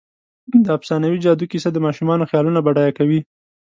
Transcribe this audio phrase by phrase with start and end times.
[0.63, 3.19] د افسانوي جادو کیسه د ماشومانو خیالونه بډایه کوي.